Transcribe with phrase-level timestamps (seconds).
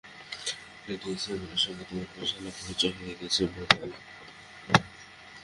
[0.85, 3.95] Lady ইসাবেলের সঙ্গে তোমার বেশ আলাপ-পরিচয় হয়ে গেছে বোধ হয়।